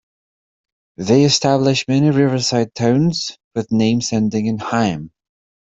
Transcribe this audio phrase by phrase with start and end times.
[0.97, 5.11] They established many riverside towns with names ending in "-heim".